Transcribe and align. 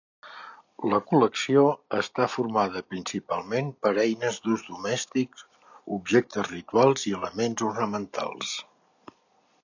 La 0.91 0.99
col·lecció 1.09 1.65
està 1.97 2.25
formada 2.35 2.81
principalment 2.93 3.69
per 3.85 3.91
eines 4.03 4.39
d'ús 4.45 4.63
domèstic, 4.69 5.43
objectes 5.97 6.49
rituals 6.53 7.05
i 7.11 7.13
elements 7.19 7.65
ornamentals. 7.69 8.55